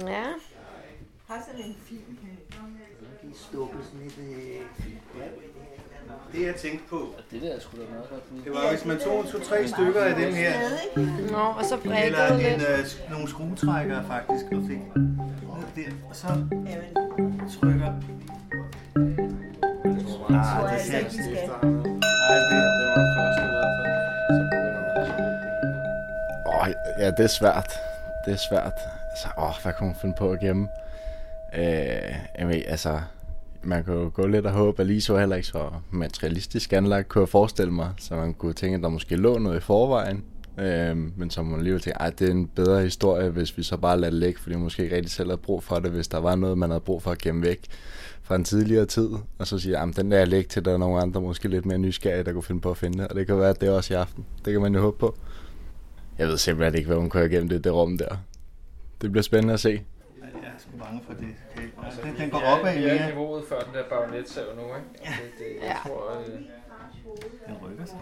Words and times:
Ja. 0.00 0.06
Ja. 0.10 0.24
Har 1.28 1.44
sådan 1.46 1.64
en 1.64 1.76
film. 1.84 2.18
Sådan 3.34 4.06
et 4.06 4.18
øh, 4.18 4.60
Det 6.32 6.46
jeg 6.46 6.54
tænkte 6.54 6.84
på, 6.88 7.08
Det 7.30 7.42
der 7.42 7.48
er 7.54 7.60
sgu 7.60 7.76
da 7.76 7.82
meget 7.90 8.08
godt. 8.10 8.44
det 8.44 8.52
var, 8.52 8.70
hvis 8.70 8.84
man 8.84 8.98
tog 8.98 9.26
to-tre 9.32 9.68
stykker 9.68 10.00
af 10.04 10.14
dem 10.14 10.34
her, 10.34 10.52
Nå, 11.30 11.38
og 11.58 11.64
så 11.64 11.74
eller 11.84 12.26
en, 12.32 12.38
lidt. 12.60 12.68
øh, 13.06 13.10
nogle 13.10 13.28
skruetrækkere 13.28 14.04
faktisk, 14.06 14.44
og 14.52 14.62
fik 14.68 14.78
ned 14.96 15.06
der, 15.76 15.90
og 16.10 16.16
så 16.16 16.26
trykker. 17.60 17.92
Ah, 20.30 20.72
det 20.72 20.80
ser 20.80 20.98
ikke, 20.98 21.10
vi 21.10 21.16
skal. 21.22 21.36
Ej, 21.36 22.38
det, 22.50 22.58
var 22.94 23.06
første 23.16 23.42
i 23.42 23.52
hvert 23.54 23.72
fald. 23.78 23.92
Åh, 26.46 26.68
ja, 26.98 27.10
det 27.10 27.24
er 27.24 27.26
svært. 27.26 27.70
Det 28.26 28.32
er 28.32 28.38
svært. 28.50 28.72
Altså, 29.10 29.28
åh, 29.38 29.62
hvad 29.62 29.72
kan 29.78 29.86
man 29.86 29.96
finde 30.00 30.14
på 30.18 30.30
at 30.30 30.40
gemme? 30.40 30.68
Øh, 31.58 32.14
jamen, 32.38 32.62
altså, 32.66 33.00
man 33.62 33.84
kunne 33.84 34.10
gå 34.10 34.26
lidt 34.26 34.46
og 34.46 34.52
håbe, 34.52 34.82
at 34.82 34.86
lige 34.86 35.00
så 35.00 35.18
heller 35.18 35.36
ikke 35.36 35.48
så 35.48 35.70
materialistisk 35.90 36.72
anlagt, 36.72 37.08
kunne 37.08 37.22
jeg 37.22 37.28
forestille 37.28 37.72
mig. 37.72 37.90
Så 37.98 38.16
man 38.16 38.34
kunne 38.34 38.52
tænke, 38.52 38.76
at 38.76 38.82
der 38.82 38.88
måske 38.88 39.16
lå 39.16 39.38
noget 39.38 39.56
i 39.56 39.60
forvejen. 39.60 40.24
Øh, 40.58 40.96
men 41.18 41.30
så 41.30 41.42
må 41.42 41.50
man 41.50 41.58
alligevel 41.58 41.80
tænke, 41.80 42.02
at 42.02 42.18
det 42.18 42.28
er 42.28 42.32
en 42.32 42.46
bedre 42.46 42.82
historie, 42.82 43.28
hvis 43.28 43.58
vi 43.58 43.62
så 43.62 43.76
bare 43.76 44.00
lader 44.00 44.10
det 44.10 44.20
ligge, 44.20 44.40
fordi 44.40 44.54
man 44.54 44.64
måske 44.64 44.82
ikke 44.82 44.96
rigtig 44.96 45.12
selv 45.12 45.28
havde 45.28 45.40
brug 45.40 45.62
for 45.62 45.78
det, 45.78 45.90
hvis 45.90 46.08
der 46.08 46.18
var 46.18 46.36
noget, 46.36 46.58
man 46.58 46.70
havde 46.70 46.80
brug 46.80 47.02
for 47.02 47.10
at 47.10 47.18
gemme 47.18 47.42
væk 47.42 47.58
fra 48.22 48.34
en 48.34 48.44
tidligere 48.44 48.86
tid, 48.86 49.08
og 49.38 49.46
så 49.46 49.58
sige, 49.58 49.78
at 49.78 49.96
den 49.96 50.10
der 50.10 50.18
jeg 50.18 50.28
lægge 50.28 50.48
til, 50.48 50.64
der 50.64 50.72
er 50.72 50.78
nogle 50.78 51.02
andre 51.02 51.20
måske 51.20 51.48
lidt 51.48 51.66
mere 51.66 51.78
nysgerrige, 51.78 52.24
der 52.24 52.32
kunne 52.32 52.42
finde 52.42 52.60
på 52.60 52.70
at 52.70 52.76
finde 52.76 52.98
det, 52.98 53.08
og 53.08 53.14
det 53.14 53.26
kan 53.26 53.38
være, 53.38 53.50
at 53.50 53.60
det 53.60 53.68
er 53.68 53.72
også 53.72 53.94
i 53.94 53.96
aften. 53.96 54.26
Det 54.44 54.52
kan 54.52 54.62
man 54.62 54.74
jo 54.74 54.80
håbe 54.80 54.98
på. 54.98 55.16
Jeg 56.22 56.30
ved 56.30 56.38
simpelthen 56.38 56.74
ikke, 56.78 56.86
hvad 56.88 56.96
hun 56.96 57.10
kører 57.10 57.24
igennem 57.24 57.48
det, 57.48 57.64
det 57.64 57.72
rum 57.74 57.98
der. 57.98 58.16
Det 59.00 59.10
bliver 59.12 59.22
spændende 59.22 59.54
at 59.54 59.60
se. 59.60 59.70
jeg 59.70 60.28
er 60.44 60.50
sgu 60.58 60.78
bange 60.84 61.00
for 61.06 61.12
det. 61.12 61.28
Okay. 61.78 62.08
Den, 62.10 62.16
den 62.20 62.30
går 62.30 62.38
opad 62.40 62.78
Vi 62.78 62.84
er 62.84 62.94
mere. 62.94 63.06
niveauet 63.08 63.44
før 63.48 63.60
den 63.60 63.74
der 63.74 63.82
bagnetsav 63.90 64.44
nu, 64.56 64.62
ikke? 64.62 64.88
Altså, 65.04 65.22
det, 65.38 65.46
jeg 65.62 65.76
Ja. 65.84 65.88
tror, 65.88 66.20
øh, 66.20 66.26
Den 67.46 67.56
rykker 67.68 67.84
sig. 67.86 67.98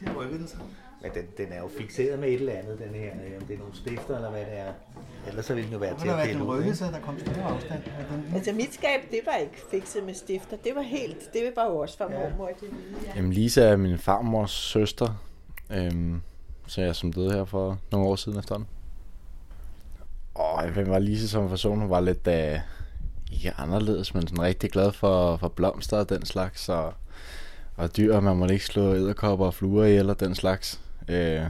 Den 0.00 0.08
rykker 0.18 0.36
den 0.36 0.48
sig. 0.48 0.58
Men 1.02 1.10
den, 1.14 1.24
den 1.38 1.52
er 1.52 1.58
jo 1.60 1.70
fixeret 1.78 2.18
med 2.18 2.28
et 2.28 2.34
eller 2.34 2.52
andet, 2.52 2.78
den 2.78 2.94
her. 2.94 3.10
øh, 3.26 3.40
Om 3.40 3.46
det 3.46 3.54
er 3.54 3.58
nogle 3.58 3.74
stifter, 3.76 4.16
eller 4.16 4.30
hvad 4.30 4.40
det 4.40 4.58
er. 4.58 4.72
Ellers 5.28 5.44
så 5.46 5.54
ville 5.54 5.66
den 5.66 5.72
jo 5.72 5.78
være 5.78 5.92
Det 5.92 6.00
til 6.00 6.08
at 6.08 6.26
pille 6.26 6.40
den 6.40 6.48
ud. 6.68 6.74
sig, 6.74 6.92
der 6.92 7.00
kom 7.00 7.18
store 7.18 7.42
afstand. 7.44 7.82
Den, 7.82 8.34
Altså 8.34 8.52
mit 8.52 8.74
skab, 8.74 9.00
det 9.10 9.20
var 9.26 9.36
ikke 9.36 9.62
fikset 9.70 10.04
med 10.04 10.14
stifter. 10.14 10.56
Det 10.64 10.72
var 10.74 10.82
helt, 10.82 11.32
det 11.32 11.52
var 11.56 11.64
jo 11.70 11.76
også 11.76 11.98
fra 11.98 12.08
mormor 12.08 12.50
til 12.58 12.68
hvide. 12.68 13.12
Jamen, 13.16 13.32
Lisa 13.32 13.62
er 13.64 13.76
min 13.76 13.98
farmors 13.98 14.50
søster, 14.50 15.22
øhm, 15.70 16.20
så 16.66 16.80
jeg 16.80 16.96
som 16.96 17.12
døde 17.12 17.32
her 17.32 17.44
for 17.44 17.78
nogle 17.92 18.06
år 18.06 18.16
siden 18.16 18.38
efterhånden. 18.38 18.68
Og 20.34 20.68
hvem 20.68 20.88
var 20.90 20.98
Lise 20.98 21.28
som 21.28 21.48
person? 21.48 21.80
Hun 21.80 21.90
var 21.90 22.00
lidt, 22.00 22.26
øh, 22.26 22.58
ikke 23.32 23.52
anderledes, 23.58 24.14
men 24.14 24.28
sådan 24.28 24.44
rigtig 24.44 24.70
glad 24.70 24.92
for, 24.92 25.36
for 25.36 25.48
blomster 25.48 25.98
og 25.98 26.08
den 26.08 26.26
slags, 26.26 26.68
og, 26.68 26.94
og 27.76 27.96
dyr, 27.96 28.20
man 28.20 28.36
må 28.36 28.46
ikke 28.46 28.64
slå 28.64 28.94
æderkopper 28.94 29.46
og 29.46 29.54
fluer 29.54 29.84
ihjel 29.84 30.10
og 30.10 30.20
den 30.20 30.34
slags. 30.34 30.80
Øh, 31.08 31.42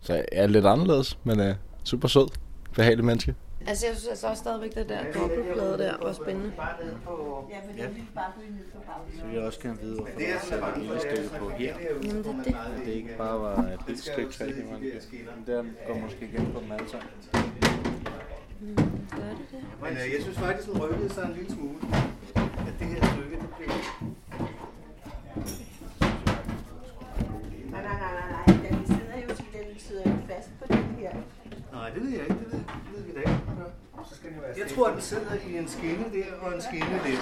så 0.00 0.14
jeg 0.14 0.24
er 0.32 0.46
lidt 0.46 0.66
anderledes, 0.66 1.18
men 1.24 1.40
øh, 1.40 1.54
super 1.84 2.08
sød, 2.08 2.28
behagelig 2.74 3.04
menneske. 3.04 3.34
Altså, 3.68 3.86
jeg 3.86 3.96
synes 3.96 4.08
altså 4.08 4.26
også 4.28 4.40
stadigvæk, 4.40 4.74
det 4.74 4.88
der 4.88 5.12
dobbeltplade 5.12 5.78
der 5.78 5.94
var 6.02 6.12
spændende. 6.12 6.52
Ja, 6.58 7.58
men 7.66 7.78
den 7.78 7.94
ville 7.94 8.08
bare 8.14 8.32
ned 8.50 8.64
på 8.74 8.80
bagsiden. 8.86 9.20
så 9.20 9.26
vil 9.26 9.34
jeg 9.34 9.44
også 9.44 9.60
gerne 9.60 9.78
vide, 9.80 9.94
hvorfor 9.94 10.12
der 10.18 10.66
er 10.66 10.72
et 10.72 10.78
lille 10.82 11.00
stykke 11.00 11.30
på 11.38 11.48
her. 11.48 11.74
Jamen, 12.04 12.24
det 12.24 12.26
er 12.26 12.42
det. 12.44 12.56
At 12.80 12.86
det 12.86 12.92
ikke 12.92 13.14
bare 13.18 13.40
var 13.40 13.56
et 13.58 13.80
lille 13.86 14.02
stykke 14.02 14.32
træ, 14.32 14.44
det 14.46 14.64
var 14.70 14.78
der 15.46 15.64
går 15.86 15.94
måske 15.94 16.28
igen 16.32 16.52
på 16.52 16.60
dem 16.60 16.72
alle 16.72 16.90
sammen. 16.90 17.08
Gør 19.10 19.32
det 19.38 19.46
det? 19.52 19.60
men 19.82 19.92
øh, 19.92 20.12
jeg 20.14 20.20
synes 20.22 20.38
faktisk, 20.38 20.68
den 20.68 20.82
rykkede 20.82 21.10
sig 21.14 21.24
en 21.24 21.32
lille 21.32 21.52
smule. 21.52 21.78
At 22.68 22.74
det 22.80 22.86
her 22.86 23.02
stykke, 23.14 23.36
det 23.42 23.50
blev... 23.58 23.70
Nej, 31.86 31.94
det 31.94 32.02
ved 32.02 32.10
jeg 32.10 32.20
ikke. 32.20 32.34
Det 32.34 32.52
ved, 32.52 32.58
det 32.58 32.96
ved 32.96 33.02
vi 33.02 33.12
da 33.14 33.18
ikke. 33.18 33.40
Jeg 34.58 34.66
tror, 34.74 34.90
den 34.90 35.00
sidder 35.00 35.34
i 35.48 35.58
en 35.58 35.68
skinne 35.68 36.04
der 36.12 36.24
og 36.40 36.54
en 36.54 36.60
skinne 36.60 37.00
der. 37.04 37.18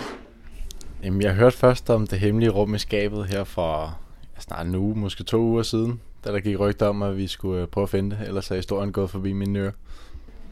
Jamen, 1.02 1.22
jeg 1.22 1.34
hørte 1.34 1.56
først 1.56 1.91
om 1.91 2.06
det 2.06 2.19
hemmelige 2.19 2.50
rum 2.50 2.75
i 2.75 2.78
skabet 2.78 3.26
her 3.26 3.44
for 3.44 3.98
snart 4.38 4.66
en 4.66 4.75
uge, 4.75 4.94
måske 4.94 5.25
to 5.25 5.38
uger 5.38 5.62
siden, 5.62 6.00
da 6.25 6.32
der 6.32 6.41
gik 6.41 6.58
rygter 6.58 6.86
om, 6.86 7.02
at 7.02 7.16
vi 7.16 7.26
skulle 7.26 7.62
øh, 7.62 7.69
prøve 7.69 7.82
at 7.82 7.88
finde 7.88 8.16
det, 8.16 8.26
ellers 8.26 8.50
er 8.50 8.54
historien 8.56 8.92
gået 8.92 9.10
forbi 9.10 9.32
mine 9.32 9.58
ører. 9.58 9.72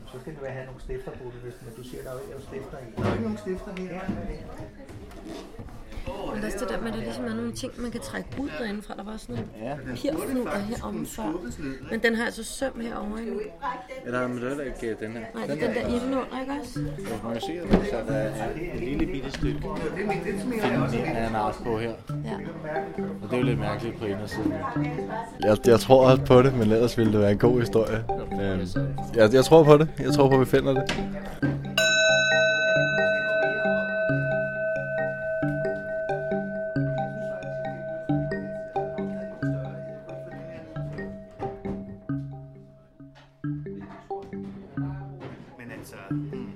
Så 0.06 0.20
skal 0.20 0.32
du 0.34 0.38
have 0.48 0.66
nogle 0.66 0.80
stifter 0.80 1.10
på 1.10 1.24
det, 1.24 1.40
hvis 1.42 1.54
men 1.62 1.84
du 1.84 1.88
siger, 1.88 2.02
der 2.02 2.10
er 2.10 2.14
jo 2.14 2.20
ikke 2.20 2.46
stifter 2.46 2.78
i. 2.78 3.02
Der 3.02 3.08
er 3.08 3.12
ikke 3.12 3.22
nogen 3.22 3.38
stifter 3.38 3.72
her. 3.82 4.00
Men 6.34 6.42
der 6.42 6.48
er 6.48 6.58
det 6.58 6.68
der 6.68 6.80
med, 6.80 6.88
at 6.88 6.94
der 6.94 7.00
ligesom 7.00 7.24
er 7.24 7.34
nogle 7.34 7.52
ting, 7.52 7.72
man 7.76 7.90
kan 7.90 8.00
trække 8.00 8.28
ud 8.38 8.48
derindefra. 8.58 8.94
Der 8.96 9.04
var 9.04 9.16
sådan 9.16 9.34
nogle 9.34 9.78
papirfnuder 9.86 10.58
heromme 10.58 11.06
før. 11.06 11.40
Men 11.90 12.02
den 12.02 12.14
har 12.14 12.24
altså 12.24 12.44
søm 12.44 12.80
herovre 12.80 13.22
endnu. 13.22 13.40
Eller 14.06 14.28
men 14.28 14.36
det 14.36 14.52
er 14.52 14.56
da 14.56 14.62
ikke 14.62 14.96
den 15.00 15.12
her. 15.12 15.20
Nej, 15.34 15.46
det 15.46 15.62
er 15.62 15.66
den 15.66 15.74
der 15.76 15.86
inde 15.88 16.06
under, 16.06 16.40
ikke 16.40 16.52
også? 16.60 16.80
Man 17.24 17.32
kan 17.32 17.40
se, 17.42 17.52
at 17.52 17.68
der 17.70 17.84
så 17.84 17.96
der 18.08 18.14
er 18.14 18.48
et 18.74 18.80
lille 18.80 19.06
bitte 19.06 19.30
stykke 19.30 19.60
ananas 21.06 21.56
på 21.64 21.78
her. 21.78 21.92
Ja. 22.24 22.36
Og 23.22 23.30
det 23.30 23.32
er 23.32 23.38
jo 23.38 23.42
lidt 23.42 23.58
mærkeligt 23.58 23.98
på 23.98 24.04
indersiden. 24.04 24.52
Jeg, 25.40 25.56
jeg 25.66 25.80
tror 25.80 26.10
også 26.10 26.24
på 26.24 26.42
det, 26.42 26.54
men 26.54 26.70
ellers 26.70 26.98
ville 26.98 27.12
det 27.12 27.20
være 27.20 27.32
en 27.32 27.38
god 27.38 27.60
historie. 27.60 28.04
Øhm, 28.40 28.66
jeg, 29.14 29.34
jeg 29.34 29.44
tror 29.44 29.64
på 29.64 29.76
det. 29.76 29.88
Jeg 29.98 30.12
tror 30.12 30.28
på, 30.28 30.34
at 30.34 30.40
vi 30.40 30.44
finder 30.44 30.74
det. 30.74 30.82
Men 45.82 45.88
altså, 45.88 46.14
hmm. 46.14 46.52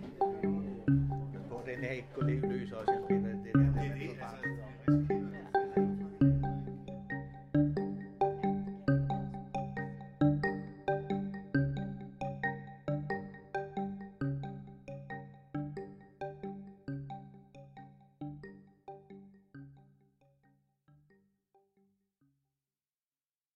På 1.50 1.60
den 1.66 1.84
her 1.84 1.91
ikke 1.91 2.09
gå 2.14 2.22
lidt 2.26 2.44